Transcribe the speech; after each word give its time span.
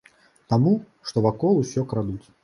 Таму, 0.53 0.71
што 1.09 1.21
вакол 1.25 1.59
усё 1.65 1.83
крадуць. 1.91 2.27